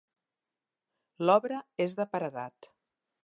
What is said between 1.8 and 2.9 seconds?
és de paredat.